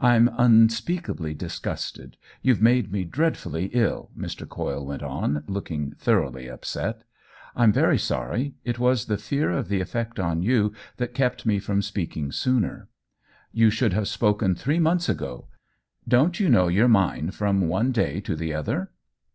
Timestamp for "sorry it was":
7.96-9.06